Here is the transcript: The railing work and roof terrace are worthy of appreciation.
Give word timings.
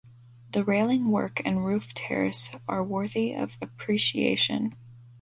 The 0.53 0.63
railing 0.63 1.11
work 1.11 1.43
and 1.45 1.63
roof 1.63 1.93
terrace 1.93 2.49
are 2.67 2.81
worthy 2.83 3.35
of 3.35 3.51
appreciation. 3.61 4.75